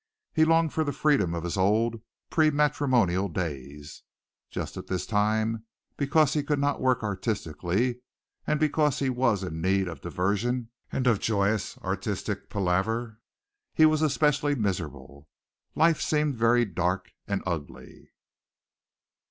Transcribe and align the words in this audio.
He 0.33 0.45
longed 0.45 0.73
for 0.73 0.83
the 0.83 0.91
freedom 0.93 1.35
of 1.35 1.43
his 1.43 1.57
old 1.57 2.01
pre 2.31 2.49
matrimonial 2.49 3.27
days. 3.27 4.01
Just 4.49 4.75
at 4.75 4.87
this 4.87 5.05
time, 5.05 5.63
because 5.95 6.33
he 6.33 6.41
could 6.41 6.57
not 6.57 6.81
work 6.81 7.03
artistically 7.03 7.99
and 8.47 8.59
because 8.59 8.97
he 8.97 9.11
was 9.11 9.43
in 9.43 9.61
need 9.61 9.87
of 9.87 10.01
diversion 10.01 10.71
and 10.91 11.05
of 11.05 11.19
joyous 11.19 11.77
artistic 11.83 12.49
palaver, 12.49 13.19
he 13.75 13.85
was 13.85 14.01
especially 14.01 14.55
miserable. 14.55 15.29
Life 15.75 16.01
seemed 16.01 16.33
very 16.35 16.65
dark 16.65 17.11
and 17.27 17.43
ugly. 17.45 18.09